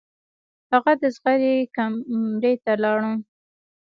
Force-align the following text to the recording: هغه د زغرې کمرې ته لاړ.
هغه 0.71 0.93
د 1.01 1.03
زغرې 1.15 1.55
کمرې 1.75 2.53
ته 2.63 2.73
لاړ. 2.83 2.99